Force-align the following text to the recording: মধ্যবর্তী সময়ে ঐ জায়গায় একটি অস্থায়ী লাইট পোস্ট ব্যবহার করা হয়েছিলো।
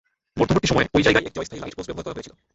মধ্যবর্তী 0.39 0.67
সময়ে 0.71 0.89
ঐ 0.95 0.97
জায়গায় 1.05 1.25
একটি 1.29 1.39
অস্থায়ী 1.41 1.61
লাইট 1.63 1.75
পোস্ট 1.77 1.87
ব্যবহার 1.89 2.05
করা 2.05 2.17
হয়েছিলো। 2.17 2.35